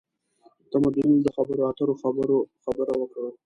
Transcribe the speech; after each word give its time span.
د 0.59 0.61
تمدنونو 0.71 1.23
د 1.25 1.27
خبرواترو 1.35 1.93
خبره 2.65 2.93
وکړو. 2.97 3.29